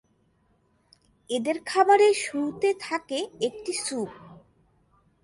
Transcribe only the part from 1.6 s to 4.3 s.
খাবারের শুরুতে থাকে একটি স্যুপ।